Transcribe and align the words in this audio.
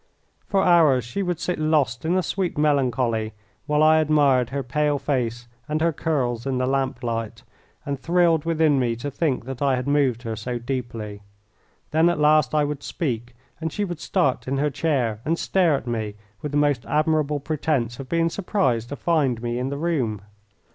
For 0.47 0.63
hours 0.63 1.03
she 1.05 1.21
would 1.21 1.39
sit 1.39 1.59
lost 1.59 2.05
in 2.05 2.15
a 2.17 2.23
sweet 2.23 2.57
melancholy, 2.57 3.33
while 3.67 3.83
I 3.83 3.99
admired 3.99 4.49
her 4.49 4.63
pale 4.63 4.97
face 4.97 5.47
and 5.69 5.79
her 5.79 5.93
curls 5.93 6.47
in 6.47 6.57
the 6.57 6.65
lamp 6.65 7.03
light, 7.03 7.43
and 7.85 7.99
thrilled 7.99 8.43
within 8.43 8.79
me 8.79 8.95
to 8.95 9.11
think 9.11 9.45
that 9.45 9.61
I 9.61 9.75
had 9.75 9.87
moved 9.87 10.23
her 10.23 10.35
so 10.35 10.57
deeply. 10.57 11.21
Then 11.91 12.09
at 12.09 12.17
last 12.17 12.55
I 12.55 12.63
would 12.63 12.81
speak, 12.81 13.35
and 13.59 13.71
she 13.71 13.85
would 13.85 13.99
start 13.99 14.47
in 14.47 14.57
her 14.57 14.71
chair 14.71 15.19
and 15.23 15.37
stare 15.37 15.75
at 15.75 15.85
me 15.85 16.15
with 16.41 16.51
the 16.51 16.57
most 16.57 16.83
admirable 16.87 17.39
pretence 17.39 17.99
of 17.99 18.09
being 18.09 18.31
surprised 18.31 18.89
to 18.89 18.95
find 18.95 19.39
me 19.43 19.59
in 19.59 19.69
the 19.69 19.77
room. 19.77 20.23